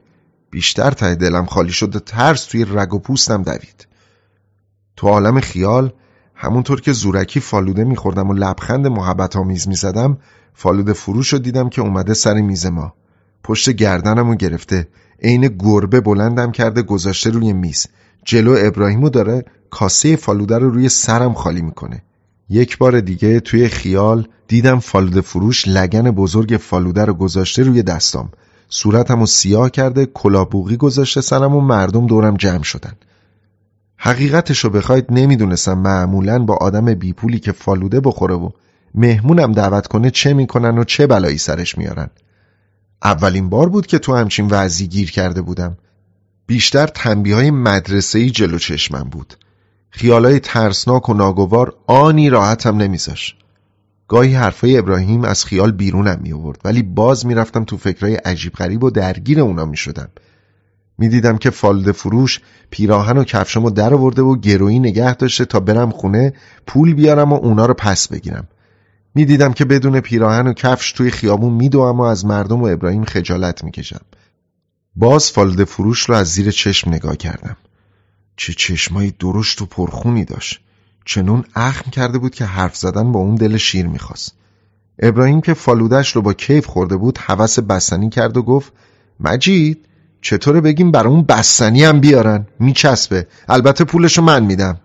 بیشتر 0.52 0.92
ته 0.92 1.16
دلم 1.16 1.46
خالی 1.46 1.72
شد 1.72 1.96
و 1.96 2.00
ترس 2.00 2.46
توی 2.46 2.66
رگ 2.66 2.94
و 2.94 3.00
پوستم 3.00 3.44
دوید. 3.44 3.88
تو 4.96 5.08
عالم 5.08 5.40
خیال 5.40 5.94
همونطور 6.44 6.82
که 6.82 6.94
زورکی 6.94 7.40
فالوده 7.40 7.84
میخوردم 7.84 8.30
و 8.30 8.34
لبخند 8.34 8.88
محبت 8.88 9.36
آمیز 9.36 9.68
می‌زدم 9.68 10.18
فالوده 10.54 10.94
فروش 10.94 11.34
رو 11.34 11.40
دیدم 11.40 11.70
که 11.70 11.82
اومده 11.82 12.14
سر 12.14 12.34
میز 12.34 12.66
ما. 12.66 12.94
پشت 13.44 13.70
گردنم 13.70 14.30
رو 14.30 14.36
گرفته 14.36 14.88
عین 15.22 15.48
گربه 15.60 16.02
بلندم 16.02 16.52
کرده 16.52 16.82
گذاشته 16.82 17.30
روی 17.30 17.54
میز. 17.54 17.88
جلو 18.26 18.56
ابراهیمو 18.60 19.10
داره 19.10 19.46
کاسه 19.70 20.16
فالوده 20.16 20.58
رو 20.58 20.70
روی 20.70 20.90
سرم 20.90 21.34
خالی 21.34 21.62
می‌کنه. 21.62 22.04
یک 22.50 22.78
بار 22.78 23.00
دیگه 23.00 23.40
توی 23.40 23.68
خیال 23.68 24.28
دیدم 24.48 24.80
فالوده 24.80 25.22
فروش 25.22 25.68
لگن 25.68 26.12
بزرگ 26.12 26.58
فالوده 26.62 27.06
رو 27.06 27.14
گذاشته 27.14 27.64
روی 27.64 27.84
دستام. 27.84 28.30
صورتم 28.70 29.20
رو 29.20 29.26
سیاه 29.26 29.70
کرده 29.70 30.06
کلابوغی 30.06 30.78
گذاشته 30.78 31.22
سرم 31.22 31.56
و 31.56 31.62
مردم 31.62 32.08
دورم 32.08 32.38
جمع 32.38 32.64
شدن. 32.64 32.94
حقیقتشو 34.06 34.70
بخواید 34.70 35.06
نمی‌دونستم 35.10 35.78
معمولا 35.78 36.40
با 36.40 36.56
آدم 36.56 36.94
بیپولی 36.94 37.40
که 37.40 37.52
فالوده 37.52 38.00
بخوره 38.00 38.36
و 38.36 38.50
مهمونم 38.96 39.52
دعوت 39.52 39.88
کنه 39.88 40.12
چه 40.12 40.34
می‌کنن 40.34 40.78
و 40.78 40.84
چه 40.84 41.08
بلایی 41.08 41.38
سرش 41.38 41.78
میارن. 41.78 42.10
اولین 43.04 43.50
بار 43.50 43.70
بود 43.70 43.88
که 43.88 44.00
تو 44.00 44.16
همچین 44.16 44.48
وضعی 44.52 44.88
گیر 44.88 45.12
کرده 45.12 45.42
بودم. 45.42 45.78
بیشتر 46.48 46.88
تنبیه 46.88 47.36
های 47.36 47.52
مدرسه 47.52 48.30
جلو 48.30 48.58
چشمم 48.58 49.04
بود. 49.04 49.34
خیالای 49.90 50.40
ترسناک 50.40 51.10
و 51.10 51.14
ناگوار 51.14 51.74
آنی 51.88 52.30
راحتم 52.30 52.78
نمیذاش. 52.78 53.36
گاهی 54.08 54.34
حرفای 54.34 54.78
ابراهیم 54.78 55.24
از 55.24 55.46
خیال 55.46 55.72
بیرونم 55.72 56.20
می 56.24 56.34
آورد 56.34 56.60
ولی 56.66 56.84
باز 56.84 57.26
می‌رفتم 57.26 57.64
تو 57.64 57.78
فکرای 57.78 58.16
عجیب 58.16 58.54
غریب 58.54 58.84
و 58.84 58.90
درگیر 58.90 59.42
اونا 59.42 59.66
می 59.66 59.78
شدم 59.78 60.10
می‌دیدم 60.98 61.38
که 61.38 61.50
فالده 61.50 61.92
فروش 61.92 62.40
پیراهن 62.70 63.18
و 63.18 63.24
کفشمو 63.24 63.70
در 63.70 63.94
آورده 63.94 64.22
و 64.22 64.36
گرویی 64.36 64.80
نگه 64.80 65.16
داشته 65.16 65.46
تا 65.46 65.60
برم 65.60 65.92
خونه 65.92 66.34
پول 66.68 66.94
بیارم 66.94 67.34
و 67.34 67.36
اونا 67.36 67.66
رو 67.66 67.74
پس 67.74 68.08
بگیرم. 68.08 68.48
می‌دیدم 69.16 69.54
که 69.54 69.66
بدون 69.66 70.00
پیراهن 70.00 70.48
و 70.48 70.54
کفش 70.54 70.92
توی 70.92 71.12
خیابون 71.12 71.54
میدوم 71.54 72.00
و 72.00 72.04
از 72.04 72.26
مردم 72.26 72.62
و 72.62 72.68
ابراهیم 72.68 73.04
خجالت 73.04 73.64
می‌کشم. 73.64 74.02
باز 74.96 75.32
فالده 75.32 75.66
فروش 75.66 76.10
رو 76.10 76.16
از 76.16 76.28
زیر 76.28 76.52
چشم 76.52 76.90
نگاه 76.90 77.18
کردم. 77.18 77.58
چه 78.36 78.54
چشمایی 78.54 79.14
درشت 79.20 79.62
و 79.62 79.66
پرخونی 79.66 80.26
داشت. 80.26 80.62
چنون 81.06 81.44
اخم 81.56 81.92
کرده 81.92 82.18
بود 82.18 82.36
که 82.36 82.46
حرف 82.46 82.76
زدن 82.76 83.12
با 83.12 83.20
اون 83.20 83.36
دل 83.36 83.58
شیر 83.58 83.88
می‌خواست. 83.88 84.36
ابراهیم 85.00 85.42
که 85.42 85.54
فالودش 85.54 86.16
رو 86.16 86.22
با 86.22 86.34
کیف 86.34 86.66
خورده 86.66 86.98
بود 86.98 87.18
حوس 87.18 87.60
بستنی 87.60 88.10
کرد 88.10 88.38
و 88.38 88.42
گفت 88.42 88.74
مجید؟ 89.20 89.86
چطوره 90.24 90.62
بگیم 90.62 90.92
برامون 90.92 91.24
بستنی 91.24 91.84
هم 91.84 92.00
بیارن؟ 92.00 92.48
میچسبه. 92.60 93.28
البته 93.50 93.84
پولشو 93.84 94.22
من 94.22 94.44
میدم. 94.44 94.78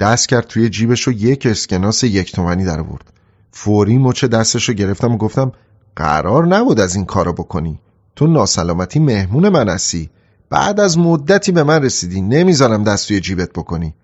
دست 0.00 0.28
کرد 0.28 0.46
توی 0.46 0.68
جیبش 0.68 1.08
و 1.08 1.12
یک 1.12 1.46
اسکناس 1.46 2.04
یک 2.04 2.32
تومنی 2.32 2.64
در 2.64 2.80
آورد. 2.80 3.12
فوری 3.50 3.98
مچ 3.98 4.24
دستشو 4.24 4.72
گرفتم 4.72 5.12
و 5.12 5.16
گفتم 5.16 5.52
قرار 5.96 6.46
نبود 6.46 6.80
از 6.80 6.96
این 6.96 7.04
کارو 7.04 7.32
بکنی. 7.32 7.80
تو 8.16 8.26
ناسلامتی 8.26 8.98
مهمون 8.98 9.48
من 9.48 9.68
هستی. 9.68 10.10
بعد 10.50 10.80
از 10.80 10.98
مدتی 10.98 11.52
به 11.52 11.62
من 11.62 11.82
رسیدی. 11.82 12.20
نمی‌ذارم 12.20 12.84
دست 12.84 13.08
توی 13.08 13.20
جیبت 13.20 13.52
بکنی. 13.52 13.94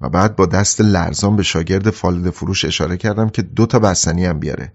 و 0.00 0.08
بعد 0.08 0.36
با 0.36 0.46
دست 0.46 0.80
لرزان 0.80 1.36
به 1.36 1.42
شاگرد 1.42 1.90
فالود 1.90 2.30
فروش 2.30 2.64
اشاره 2.64 2.96
کردم 2.96 3.28
که 3.28 3.42
دو 3.42 3.66
تا 3.66 3.78
بستنی 3.78 4.24
هم 4.24 4.40
بیاره. 4.40 4.72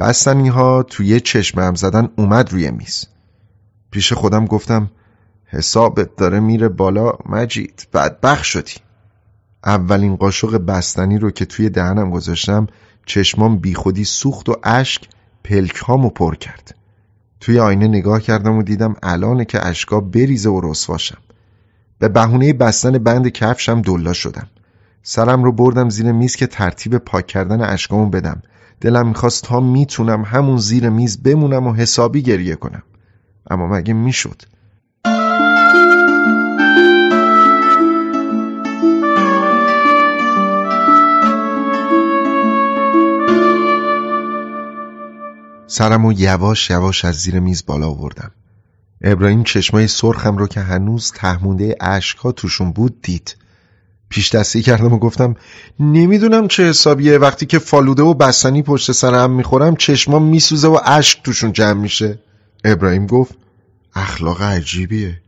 بستنی 0.00 0.48
ها 0.48 0.82
توی 0.82 1.20
چشم 1.20 1.60
هم 1.60 1.74
زدن 1.74 2.08
اومد 2.16 2.52
روی 2.52 2.70
میز. 2.70 3.13
پیش 3.94 4.12
خودم 4.12 4.44
گفتم 4.44 4.90
حسابت 5.46 6.16
داره 6.16 6.40
میره 6.40 6.68
بالا 6.68 7.12
مجید 7.26 7.86
بدبخ 7.92 8.44
شدی. 8.44 8.74
اولین 9.64 10.16
قاشق 10.16 10.56
بستنی 10.56 11.18
رو 11.18 11.30
که 11.30 11.44
توی 11.44 11.68
دهنم 11.68 12.10
گذاشتم 12.10 12.66
چشمام 13.06 13.58
بیخودی 13.58 14.04
سوخت 14.04 14.48
و 14.48 14.56
اشک 14.64 15.08
پلکامو 15.44 16.08
پر 16.08 16.34
کرد. 16.34 16.74
توی 17.40 17.60
آینه 17.60 17.88
نگاه 17.88 18.20
کردم 18.20 18.56
و 18.56 18.62
دیدم 18.62 18.96
الانه 19.02 19.44
که 19.44 19.66
اشکا 19.66 20.00
بریزه 20.00 20.50
و 20.50 20.70
رسواشم. 20.70 21.18
به 21.98 22.08
بهونه 22.08 22.52
بستن 22.52 22.98
بند 22.98 23.28
کفشم 23.28 23.82
دلا 23.82 24.12
شدم. 24.12 24.46
سرم 25.02 25.44
رو 25.44 25.52
بردم 25.52 25.88
زیر 25.88 26.12
میز 26.12 26.36
که 26.36 26.46
ترتیب 26.46 26.98
پاک 26.98 27.26
کردن 27.26 27.60
اشکامو 27.60 28.06
بدم. 28.06 28.42
دلم 28.80 29.08
می‌خواست 29.08 29.44
تا 29.44 29.60
می‌تونم 29.60 30.22
همون 30.22 30.58
زیر 30.58 30.88
میز 30.88 31.22
بمونم 31.22 31.66
و 31.66 31.72
حسابی 31.72 32.22
گریه 32.22 32.54
کنم. 32.54 32.82
اما 33.50 33.66
مگه 33.68 33.94
می‌شد؟ 33.94 34.42
سرمو 45.66 46.12
یواش 46.12 46.70
یواش 46.70 47.04
از 47.04 47.14
زیر 47.14 47.40
میز 47.40 47.66
بالا 47.66 47.88
آوردم. 47.88 48.30
ابراهیم 49.02 49.42
چشمای 49.42 49.88
سرخم 49.88 50.36
رو 50.36 50.46
که 50.46 50.60
هنوز 50.60 51.12
تهمونده 51.12 51.76
اشکها 51.80 52.32
توشون 52.32 52.72
بود 52.72 53.02
دید. 53.02 53.36
پیش 54.08 54.34
دستی 54.34 54.62
کردم 54.62 54.92
و 54.92 54.98
گفتم 54.98 55.34
نمی‌دونم 55.80 56.48
چه 56.48 56.68
حسابیه. 56.68 57.18
وقتی 57.18 57.46
که 57.46 57.58
فالوده 57.58 58.02
و 58.02 58.14
بستنی 58.14 58.62
پشت 58.62 58.92
سرم 58.92 59.30
می‌خورم 59.30 59.76
چشمام 59.76 60.22
میسوزه 60.22 60.68
و 60.68 60.78
اشک 60.84 61.22
توشون 61.22 61.52
جمع 61.52 61.80
میشه. 61.80 62.18
ابراهیم 62.64 63.06
گفت 63.06 63.34
اخلاق 63.94 64.42
عجیبیه. 64.42 65.20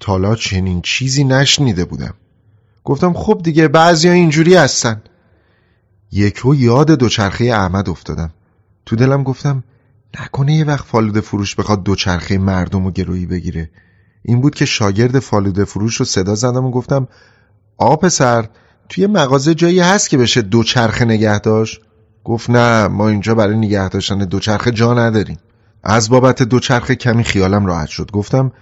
تالا 0.00 0.34
چنین 0.34 0.82
چیزی 0.82 1.24
نشنیده 1.24 1.84
بودم. 1.84 2.14
گفتم 2.84 3.12
خب 3.12 3.40
دیگه 3.44 3.68
بعضی 3.68 4.08
ها 4.08 4.14
اینجوری 4.14 4.54
هستن. 4.54 5.02
یکو 6.12 6.54
یاد 6.54 6.90
دوچرخه 6.90 7.44
احمد 7.44 7.88
افتادم. 7.88 8.30
تو 8.86 8.96
دلم 8.96 9.22
گفتم 9.22 9.64
نکنه 10.20 10.54
یه 10.54 10.64
وقت 10.64 10.84
فالوده 10.84 11.20
فروش 11.20 11.54
بخواد 11.54 11.82
دوچرخه 11.82 12.38
مردم 12.38 12.86
و 12.86 12.90
گرویی 12.90 13.26
بگیره. 13.26 13.70
این 14.22 14.40
بود 14.40 14.54
که 14.54 14.64
شاگرد 14.64 15.18
فالوده 15.18 15.64
فروش 15.64 15.96
رو 15.96 16.04
صدا 16.04 16.34
زدم 16.34 16.64
و 16.64 16.70
گفتم 16.70 17.08
آ 17.76 17.96
پسر 17.96 18.48
توی 18.88 19.06
مغازه 19.06 19.54
جایی 19.54 19.80
هست 19.80 20.10
که 20.10 20.18
بشه 20.18 20.42
دوچرخه 20.42 21.04
نگه 21.04 21.38
داشت 21.38 21.80
گفت 22.24 22.50
نه 22.50 22.88
ما 22.88 23.08
اینجا 23.08 23.34
برای 23.34 23.56
نگه 23.56 23.88
داشتن 23.88 24.18
دوچرخه 24.18 24.70
جا 24.70 24.94
نداریم. 24.94 25.38
از 25.90 26.10
بابت 26.10 26.42
دوچرخه 26.42 26.94
کمی 26.94 27.24
خیالم 27.24 27.66
راحت 27.66 27.88
شد. 27.88 28.10
گفتم 28.10 28.52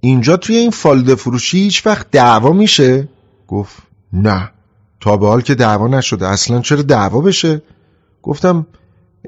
اینجا 0.00 0.36
توی 0.36 0.56
این 0.56 0.70
فالوده 0.70 1.14
فروشی 1.14 1.58
هیچ 1.58 1.86
وقت 1.86 2.10
دعوا 2.10 2.52
میشه؟ 2.52 3.08
گفت 3.48 3.76
نه. 4.12 4.50
تا 5.00 5.16
به 5.16 5.26
حال 5.26 5.40
که 5.40 5.54
دعوا 5.54 5.88
نشده. 5.88 6.28
اصلا 6.28 6.60
چرا 6.60 6.82
دعوا 6.82 7.20
بشه؟ 7.20 7.62
گفتم 8.22 8.66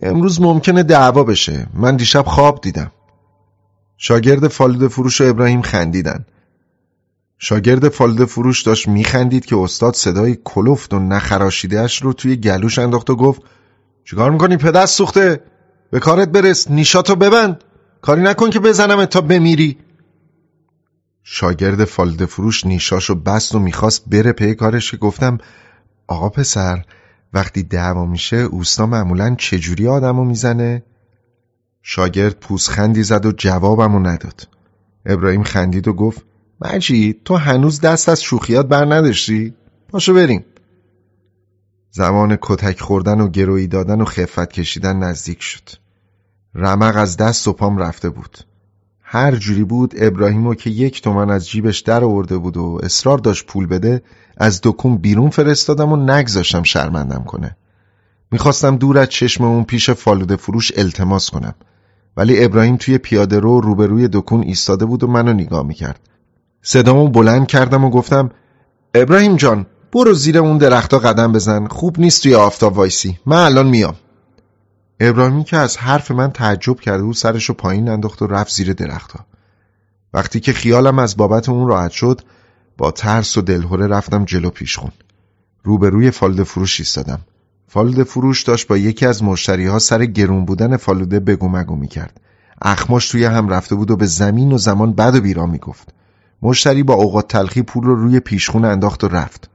امروز 0.02 0.40
ممکنه 0.40 0.82
دعوا 0.82 1.24
بشه. 1.24 1.66
من 1.74 1.96
دیشب 1.96 2.24
خواب 2.26 2.60
دیدم. 2.60 2.90
شاگرد 3.96 4.48
فالوده 4.48 4.88
فروش 4.88 5.20
و 5.20 5.24
ابراهیم 5.24 5.62
خندیدن. 5.62 6.24
شاگرد 7.38 7.88
فالوده 7.88 8.24
فروش 8.24 8.62
داشت 8.62 8.88
میخندید 8.88 9.46
که 9.46 9.56
استاد 9.56 9.94
صدای 9.94 10.38
کلفت 10.44 10.94
و 10.94 10.98
نخراشیدهش 10.98 12.02
رو 12.02 12.12
توی 12.12 12.36
گلوش 12.36 12.78
انداخت 12.78 13.10
و 13.10 13.16
گفت 13.16 13.42
چیکار 14.04 14.30
می‌کنی 14.30 14.56
پدر 14.56 14.86
سوخته؟ 14.86 15.40
به 15.94 16.00
کارت 16.00 16.28
برس 16.28 16.70
نیشاتو 16.70 17.16
ببند. 17.16 17.64
کاری 18.00 18.22
نکن 18.22 18.50
که 18.50 18.60
بزنم 18.60 19.04
تا 19.04 19.20
بمیری. 19.20 19.78
شاگرد 21.22 21.84
فالوده 21.84 22.26
فروش 22.26 22.66
نیشاشو 22.66 23.14
بست 23.14 23.54
و 23.54 23.58
می‌خواست 23.58 24.04
بره 24.06 24.32
پی 24.32 24.54
کارش. 24.54 24.90
که 24.90 24.96
گفتم 24.96 25.38
آقا 26.06 26.28
پسر 26.28 26.84
وقتی 27.32 27.62
دعوا 27.62 28.06
میشه 28.06 28.36
اوستا 28.36 28.86
معمولا 28.86 29.34
چجوری 29.34 29.88
آدمو 29.88 30.24
می‌زنه؟ 30.24 30.82
شاگرد 31.82 32.40
پوزخندی 32.40 33.02
زد 33.02 33.26
و 33.26 33.32
جوابمو 33.32 33.98
نداد. 33.98 34.48
ابراهیم 35.06 35.42
خندید 35.42 35.88
و 35.88 35.92
گفت 35.92 36.22
مجید 36.60 37.20
تو 37.24 37.36
هنوز 37.36 37.80
دست 37.80 38.08
از 38.08 38.22
شوخیات 38.22 38.66
بر 38.66 38.84
نداشتی؟ 38.84 39.54
پاشو 39.88 40.14
بریم. 40.14 40.44
زمان 41.90 42.38
کتک 42.42 42.80
خوردن 42.80 43.20
و 43.20 43.28
گرویی 43.28 43.66
دادن 43.66 44.00
و 44.00 44.04
خفت 44.04 44.52
کشیدن 44.52 44.96
نزدیک 44.96 45.42
شد. 45.42 45.83
رمق 46.54 46.96
از 46.96 47.16
دست 47.16 47.48
و 47.48 47.52
پام 47.52 47.78
رفته 47.78 48.08
بود. 48.10 48.38
هر 49.02 49.36
جوری 49.36 49.64
بود 49.64 49.94
ابراهیمو 49.96 50.54
که 50.54 50.70
یک 50.70 51.02
تومن 51.02 51.30
از 51.30 51.48
جیبش 51.48 51.80
در 51.80 52.04
آورده 52.04 52.36
بود 52.36 52.56
و 52.56 52.80
اصرار 52.82 53.18
داشت 53.18 53.46
پول 53.46 53.66
بده 53.66 54.02
از 54.36 54.60
دکون 54.62 54.96
بیرون 54.96 55.30
فرستادم 55.30 55.92
و 55.92 55.96
نگذاشتم 55.96 56.62
شرمندم 56.62 57.24
کنه. 57.24 57.56
می‌خواستم 58.30 58.76
دور 58.76 58.98
از 58.98 59.08
چشم 59.08 59.44
اون 59.44 59.64
پیش 59.64 59.90
فالوده 59.90 60.36
فروش 60.36 60.72
التماس 60.76 61.30
کنم. 61.30 61.54
ولی 62.16 62.44
ابراهیم 62.44 62.76
توی 62.76 62.98
پیاده 62.98 63.38
رو 63.38 63.60
روبروی 63.60 64.08
دکون 64.12 64.42
ایستاده 64.42 64.84
بود 64.84 65.04
و 65.04 65.06
منو 65.06 65.32
نگاه 65.32 65.66
می‌کرد. 65.66 66.00
صدامو 66.62 67.08
بلند 67.08 67.46
کردم 67.46 67.84
و 67.84 67.90
گفتم 67.90 68.30
ابراهیم 68.94 69.36
جان 69.36 69.66
برو 69.92 70.14
زیر 70.14 70.38
اون 70.38 70.58
درختا 70.58 70.98
قدم 70.98 71.32
بزن. 71.32 71.66
خوب 71.66 72.00
نیست 72.00 72.22
توی 72.22 72.34
آفتاب 72.34 72.76
وایسی. 72.76 73.18
من 73.26 73.36
الان 73.36 73.66
میام. 73.66 73.94
ابراهیمی 75.00 75.44
که 75.44 75.56
از 75.56 75.76
حرف 75.76 76.10
من 76.10 76.30
تعجب 76.30 76.80
کرده 76.80 77.02
بود 77.02 77.14
سرشو 77.14 77.54
پایین 77.54 77.88
انداخت 77.88 78.22
و 78.22 78.26
رفت 78.26 78.52
زیر 78.54 78.72
درختها. 78.72 79.26
وقتی 80.14 80.40
که 80.40 80.52
خیالم 80.52 80.98
از 80.98 81.16
بابت 81.16 81.48
اون 81.48 81.68
راحت 81.68 81.90
شد 81.90 82.20
با 82.78 82.90
ترس 82.90 83.36
و 83.36 83.42
دلهوره 83.42 83.86
رفتم 83.86 84.24
جلو 84.24 84.50
پیشخون. 84.50 84.90
روبروی 85.62 86.10
فالوده 86.10 86.44
فروش 86.44 86.80
ایستادم. 86.80 87.20
فالوده 87.68 88.04
فروش 88.04 88.42
داشت 88.42 88.68
با 88.68 88.76
یکی 88.76 89.06
از 89.06 89.22
مشتری 89.22 89.66
ها 89.66 89.78
سر 89.78 90.04
گرون 90.04 90.44
بودن 90.44 90.76
فالوده 90.76 91.20
بگو 91.20 91.48
مگو 91.48 91.76
می‌کرد. 91.76 92.20
اخماش 92.62 93.08
توی 93.08 93.24
هم 93.24 93.48
رفته 93.48 93.74
بود 93.74 93.90
و 93.90 93.96
به 93.96 94.06
زمین 94.06 94.52
و 94.52 94.58
زمان 94.58 94.92
بد 94.92 95.14
و 95.14 95.20
بیرا 95.20 95.46
می‌گفت. 95.46 95.88
مشتری 96.42 96.82
با 96.82 96.94
اوقات 96.94 97.28
تلخی 97.28 97.62
پول 97.62 97.84
رو 97.84 97.94
روی 97.94 98.20
پیشخون 98.20 98.64
انداخت 98.64 99.04
و 99.04 99.08
رفت. 99.08 99.50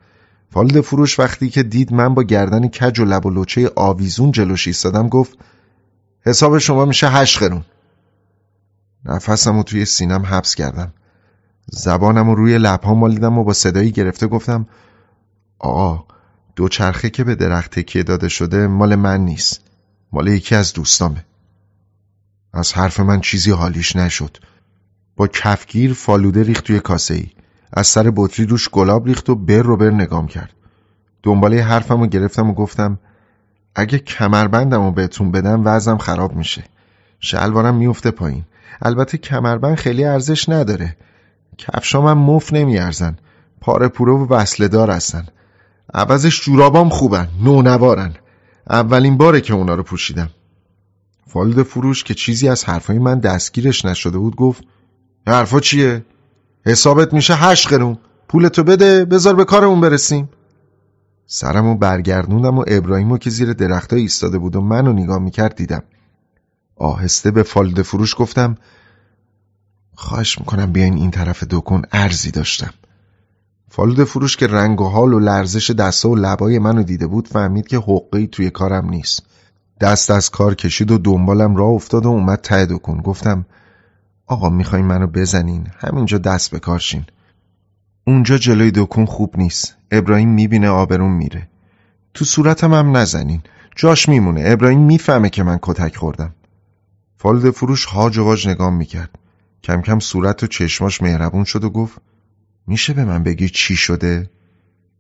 فالوده 0.52 0.82
فروش 0.82 1.20
وقتی 1.20 1.50
که 1.50 1.64
دید 1.64 1.94
من 1.94 2.14
با 2.14 2.24
گردن 2.24 2.68
کج 2.68 3.00
و 3.00 3.06
لب 3.06 3.26
و 3.26 3.30
لوچه 3.30 3.72
آویزون 3.76 4.32
جلوش 4.32 4.68
ایستادم 4.68 5.10
گفت 5.10 5.38
حساب 6.22 6.58
شما 6.58 6.86
میشه 6.86 7.10
هشت 7.10 7.40
قرون. 7.40 7.66
نفسم 9.06 9.58
رو 9.58 9.64
توی 9.64 9.86
سینم 9.86 10.26
حبس 10.26 10.56
کردم. 10.56 10.94
زبانم 11.72 12.30
رو 12.30 12.36
روی 12.36 12.58
لبها 12.58 12.94
مالیدم 12.94 13.38
و 13.38 13.44
با 13.44 13.54
صدایی 13.54 13.92
گرفته 13.92 14.28
گفتم 14.28 14.68
آقا 15.60 16.04
دوچرخه 16.56 17.10
که 17.10 17.24
به 17.24 17.36
درخت 17.36 17.72
تکیه 17.72 18.04
داده 18.04 18.30
شده 18.30 18.68
مال 18.68 18.96
من 18.96 19.26
نیست 19.26 19.62
مال 20.12 20.28
یکی 20.28 20.56
از 20.56 20.74
دوستامه. 20.74 21.26
از 22.54 22.74
حرف 22.74 23.00
من 23.00 23.22
چیزی 23.22 23.52
حالیش 23.52 23.96
نشد. 23.96 24.38
با 25.16 25.28
کفگیر 25.28 25.94
فالوده 25.94 26.44
ریخت 26.44 26.64
توی 26.64 26.80
کاسه 26.80 27.14
ای 27.14 27.28
از 27.74 27.88
سر 27.88 28.12
بطری 28.16 28.46
روش 28.46 28.70
گلاب 28.70 29.08
ریخت 29.08 29.30
و 29.30 29.36
بر 29.36 29.62
رو 29.62 29.78
بر 29.78 29.90
نگام 29.90 30.28
کرد. 30.28 30.54
دنباله 31.24 31.64
حرفم 31.64 32.02
رو 32.02 32.08
گرفتم 32.08 32.50
و 32.50 32.54
گفتم 32.54 33.00
اگه 33.76 34.00
کمربندم 34.00 34.84
رو 34.84 34.92
بهتون 34.92 35.32
بدم 35.32 35.62
وزم 35.66 35.98
خراب 35.98 36.36
میشه. 36.36 36.64
شلوارم 37.20 37.76
میفته 37.76 38.12
پایین. 38.12 38.44
البته 38.82 39.18
کمربند 39.18 39.76
خیلی 39.76 40.04
ارزش 40.04 40.50
نداره. 40.50 40.98
کفشام 41.58 42.06
هم 42.06 42.18
مف 42.18 42.54
نمیارزن. 42.54 43.18
پاره 43.62 43.88
پوره 43.88 44.14
و 44.14 44.34
وصله 44.34 44.68
دار 44.68 44.92
هستن. 44.92 45.28
عوضش 45.94 46.42
جورابام 46.46 46.90
خوبن 46.90 47.28
نونوارن. 47.44 48.14
اولین 48.70 49.18
باره 49.18 49.42
که 49.42 49.54
اونا 49.54 49.76
رو 49.76 49.84
پوشیدم. 49.84 50.30
فالد 51.28 51.64
فروش 51.64 52.04
که 52.04 52.14
چیزی 52.14 52.50
از 52.50 52.66
حرفای 52.66 53.00
من 53.00 53.20
دستگیرش 53.20 53.86
نشده 53.86 54.18
بود 54.18 54.36
گفت 54.36 54.64
حرفا 55.28 55.60
چیه؟ 55.60 56.06
حسابت 56.66 57.14
میشه 57.14 57.36
هشت 57.36 57.68
قرون. 57.68 57.98
پولتو 58.28 58.64
بده 58.64 59.06
بذار 59.06 59.36
به 59.36 59.46
کارمون 59.46 59.82
برسیم. 59.82 60.30
سرمو 61.26 61.76
برگردوندم 61.76 62.58
و 62.58 62.64
ابراهیمو 62.68 63.18
که 63.18 63.30
زیر 63.30 63.54
درختای 63.54 64.02
ایستاده 64.02 64.38
بود 64.38 64.56
و 64.56 64.62
منو 64.62 64.94
نگاه 64.94 65.20
می‌کرد 65.20 65.56
دیدم. 65.56 65.84
آهسته 66.76 67.32
به 67.32 67.44
فالد 67.44 67.82
فروش 67.82 68.16
گفتم 68.18 68.58
خواهش 69.96 70.40
می‌کنم 70.40 70.72
بیاین 70.72 70.94
این 70.94 71.12
طرف 71.12 71.44
دکون 71.44 71.82
ارزی 71.92 72.32
داشتم. 72.32 72.74
فالود 73.72 74.04
فروش 74.04 74.38
که 74.38 74.48
رنگ 74.48 74.82
و 74.82 74.88
حال 74.88 75.14
و 75.14 75.20
لرزش 75.20 75.72
دسته 75.72 76.10
و 76.10 76.16
لبای 76.16 76.60
منو 76.60 76.84
دیده 76.84 77.08
بود 77.08 77.28
فهمید 77.28 77.68
که 77.68 77.78
حقی 77.78 78.28
توی 78.28 78.50
کارم 78.50 78.90
نیست. 78.90 79.24
دست 79.82 80.12
از 80.12 80.30
کار 80.30 80.56
کشید 80.56 80.92
و 80.92 80.98
دنبالم 80.98 81.56
راه 81.56 81.70
افتاد 81.70 82.06
و 82.06 82.10
اومد 82.10 82.42
ته 82.42 82.66
دکون. 82.66 83.02
گفتم 83.02 83.46
آقا 84.30 84.50
می‌خواین 84.50 84.86
منو 84.86 85.08
بزنین 85.08 85.68
همینجا 85.78 86.18
دست 86.18 86.52
به 86.52 86.60
کارشین 86.60 87.06
اونجا 88.08 88.38
جلوی 88.38 88.72
دکون 88.72 89.06
خوب 89.06 89.38
نیست. 89.38 89.76
ابراهیم 89.92 90.30
می‌بینه 90.30 90.70
آبرون 90.70 91.12
میره. 91.12 91.48
تو 92.14 92.26
صورتم 92.26 92.74
هم 92.74 92.98
نزنین. 92.98 93.42
جاش 93.76 94.10
میمونه. 94.10 94.44
ابراهیم 94.46 94.80
می‌فهمه 94.80 95.30
که 95.30 95.44
من 95.44 95.60
کتک 95.62 95.96
خوردم. 95.96 96.36
فالد 97.18 97.50
فروش 97.50 97.86
هاج 97.86 98.18
و 98.18 98.24
واج 98.24 98.48
نگام 98.48 98.76
می‌کرد. 98.76 99.10
کم 99.64 99.82
کم 99.82 100.00
صورت 100.00 100.44
و 100.44 100.48
چشماش 100.48 101.02
مهربون 101.02 101.44
شد 101.44 101.64
و 101.64 101.70
گفت 101.70 102.02
میشه 102.68 102.94
به 102.94 103.06
من 103.06 103.24
بگی 103.24 103.50
چی 103.50 103.76
شده؟ 103.76 104.30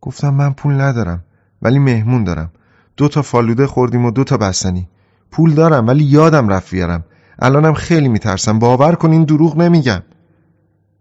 گفتم 0.01 0.33
من 0.33 0.53
پول 0.53 0.81
ندارم 0.81 1.23
ولی 1.61 1.79
مهمون 1.79 2.23
دارم. 2.23 2.51
دو 2.97 3.07
تا 3.07 3.21
فالوده 3.21 3.67
خوردیم 3.67 4.05
و 4.05 4.11
دو 4.11 4.23
تا 4.23 4.37
بستنی. 4.37 4.87
پول 5.31 5.53
دارم 5.53 5.87
ولی 5.87 6.03
یادم 6.03 6.49
رفت 6.49 6.71
بیارم. 6.71 7.03
الانم 7.41 7.73
خیلی 7.73 8.07
میترسم. 8.07 8.59
باور 8.59 8.95
کنین 8.95 9.23
دروغ 9.23 9.57
نمیگم. 9.57 10.03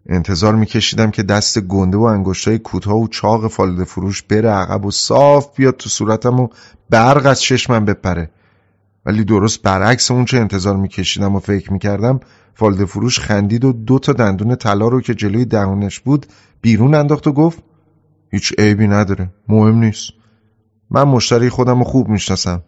انتظار 0.05 0.55
میکشیدم 0.55 1.11
که 1.11 1.23
دست 1.23 1.59
گنده 1.59 1.97
و 1.97 2.01
انگشتای 2.01 2.59
کوتاه 2.59 2.95
و 2.95 3.07
چاق 3.07 3.47
فالوده 3.47 3.83
فروش 3.83 4.21
بره 4.23 4.49
عقب 4.49 4.85
و 4.85 4.91
صاف 4.91 5.55
بیاد 5.55 5.77
تو 5.77 5.89
صورتم 5.89 6.39
و 6.39 6.47
برق 6.89 7.25
از 7.25 7.41
چشمم 7.41 7.85
بپره. 7.85 8.29
ولی 9.05 9.23
درست 9.23 9.61
برعکس 9.61 10.11
اون 10.11 10.25
چه 10.25 10.37
انتظار 10.37 10.77
میکشیدم 10.77 11.35
و 11.35 11.39
فکر 11.39 11.73
می‌کردم 11.73 12.19
فالده 12.53 12.85
فروش 12.85 13.19
خندید 13.19 13.65
و 13.65 13.73
دو 13.73 13.99
تا 13.99 14.13
دندون 14.13 14.55
طلا 14.55 14.87
رو 14.87 15.01
که 15.01 15.15
جلوی 15.15 15.45
دهانش 15.45 15.99
بود 15.99 16.25
بیرون 16.61 16.93
انداخت 16.93 17.27
و 17.27 17.31
گفت 17.31 17.63
هیچ 18.31 18.53
عیبی 18.57 18.87
نداره 18.87 19.29
مهم 19.47 19.75
نیست. 19.75 20.09
من 20.91 21.03
مشتری 21.03 21.49
خودم 21.49 21.77
رو 21.77 21.83
خوب 21.83 22.07
می‌شناسم. 22.07 22.61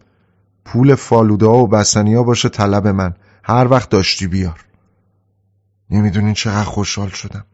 پول 0.66 0.96
فالوده 0.96 1.46
ها 1.46 1.58
و 1.58 1.68
بستنی 1.68 2.24
باشه 2.24 2.50
طلب 2.50 2.88
من. 2.88 3.14
هر 3.52 3.68
وقت 3.68 3.90
داشتی 3.90 4.28
بیار. 4.28 4.60
نمی‌دونین 5.90 6.34
چقدر 6.34 6.64
خوشحال 6.64 7.10
شدم. 7.10 7.46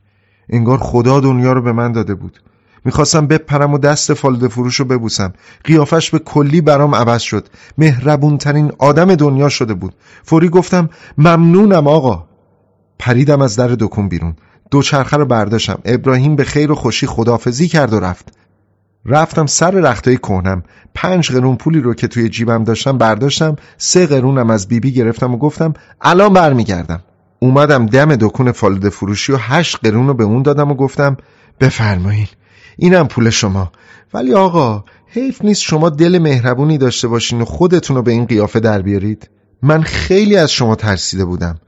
انگار 0.50 0.78
خدا 0.78 1.20
دنیا 1.20 1.54
رو 1.54 1.62
به 1.62 1.72
من 1.72 1.92
داده 1.92 2.16
بود. 2.16 2.42
می‌خواستم 2.86 3.28
بپرم 3.28 3.74
و 3.74 3.78
دست 3.78 4.14
فالوده 4.14 4.48
فروش 4.48 4.76
رو 4.76 4.86
ببوسم. 4.86 5.34
قیافش 5.64 6.10
به 6.10 6.20
کلی 6.20 6.62
برام 6.62 6.96
عوض 6.96 7.22
شد. 7.22 7.48
مهربونترین 7.78 8.72
آدم 8.78 9.16
دنیا 9.16 9.50
شده 9.50 9.74
بود. 9.74 9.96
فوری 10.24 10.50
گفتم 10.50 10.90
ممنونم 11.18 11.88
آقا. 11.88 12.28
پریدم 13.00 13.42
از 13.42 13.56
در 13.56 13.68
دکون 13.68 14.10
بیرون. 14.10 14.36
دوچرخه 14.72 15.18
رو 15.18 15.26
برداشتم. 15.26 15.80
ابراهیم 15.86 16.36
به 16.36 16.44
خیر 16.44 16.72
و 16.72 16.76
خوشی 16.76 17.08
خدافزی 17.08 17.68
کرد 17.68 17.94
و 17.94 18.00
رفت. 18.00 18.38
رفتم 19.08 19.46
سر 19.46 19.72
رختای 19.72 20.18
کهنم. 20.18 20.64
پنج 20.96 21.32
قرون 21.32 21.56
پولی 21.56 21.80
رو 21.80 21.94
که 21.94 22.08
توی 22.08 22.30
جیبم 22.30 22.64
داشتم 22.64 22.98
برداشتم 22.98 23.56
سه 23.78 24.08
قرونم 24.08 24.50
از 24.50 24.68
بیبی 24.68 24.90
بی 24.90 24.96
گرفتم 24.96 25.34
و 25.34 25.38
گفتم 25.38 25.74
الان 26.02 26.34
برمیگردم. 26.34 27.00
اومدم 27.40 27.86
دم 27.86 28.16
دکون 28.16 28.52
فالوده 28.52 28.90
فروشی 28.90 29.32
و 29.32 29.38
هشت 29.38 29.78
قرون 29.84 30.08
رو 30.08 30.14
به 30.14 30.24
اون 30.24 30.42
دادم 30.42 30.72
و 30.72 30.74
گفتم 30.74 31.18
بفرمایین 31.60 32.28
اینم 32.78 33.08
پول 33.08 33.30
شما. 33.30 33.72
ولی 34.14 34.34
آقا 34.34 34.84
حیف 35.08 35.42
نیست 35.42 35.62
شما 35.62 35.90
دل 35.90 36.20
مهربونی 36.20 36.78
داشته 36.78 37.08
باشین 37.08 37.42
و 37.42 37.46
خودتون 37.46 37.96
رو 37.96 38.02
به 38.02 38.12
این 38.12 38.26
قیافه 38.26 38.60
در 38.60 38.82
بیارید. 38.82 39.30
من 39.62 39.82
خیلی 39.82 40.38
از 40.38 40.52
شما 40.52 40.76
ترسیده 40.76 41.26
بودم. 41.26 41.60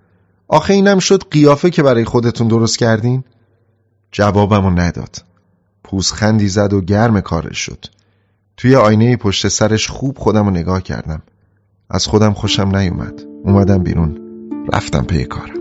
آخه 0.47 0.73
اینم 0.73 0.99
شد 0.99 1.23
قیافه 1.31 1.69
که 1.69 1.83
برای 1.83 2.05
خودتون 2.05 2.47
درست 2.47 2.77
کردین؟ 2.77 3.23
جوابمو 4.11 4.69
نداد. 4.69 5.28
پوزخندی 5.83 6.47
زد 6.47 6.73
و 6.73 6.81
گرم 6.81 7.21
کارش 7.21 7.57
شد. 7.57 7.85
توی 8.57 8.75
آینه 8.75 9.17
پشت 9.17 9.47
سرش 9.47 9.87
خوب 9.87 10.17
خودم 10.17 10.45
رو 10.45 10.51
نگاه 10.51 10.81
کردم. 10.81 11.21
از 11.89 12.07
خودم 12.07 12.33
خوشم 12.33 12.75
نیومد. 12.75 13.21
اومدم 13.43 13.83
بیرون. 13.83 14.19
رفتم 14.73 15.03
پی 15.03 15.25
کارم. 15.25 15.58